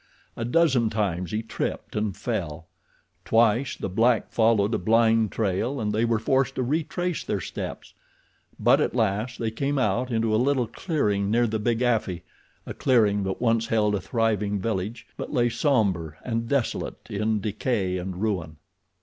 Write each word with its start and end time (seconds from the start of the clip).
A 0.35 0.43
dozen 0.43 0.89
times 0.89 1.29
he 1.29 1.43
tripped 1.43 1.95
and 1.95 2.17
fell. 2.17 2.65
Twice 3.23 3.75
the 3.75 3.87
black 3.87 4.31
followed 4.31 4.73
a 4.73 4.79
blind 4.79 5.31
trail 5.31 5.79
and 5.79 5.91
they 5.93 6.05
were 6.05 6.17
forced 6.17 6.55
to 6.55 6.63
retrace 6.63 7.23
their 7.23 7.39
steps; 7.39 7.93
but 8.59 8.81
at 8.81 8.95
last 8.95 9.37
they 9.37 9.51
came 9.51 9.77
out 9.77 10.09
into 10.09 10.33
a 10.33 10.41
little 10.41 10.65
clearing 10.65 11.29
near 11.29 11.45
the 11.45 11.59
big 11.59 11.81
afi—a 11.81 12.73
clearing 12.73 13.21
that 13.25 13.39
once 13.39 13.67
held 13.67 13.93
a 13.93 14.01
thriving 14.01 14.57
village, 14.57 15.05
but 15.17 15.31
lay 15.33 15.49
somber 15.49 16.17
and 16.25 16.49
desolate 16.49 17.05
in 17.07 17.39
decay 17.39 17.99
and 17.99 18.23
ruin. 18.23 18.57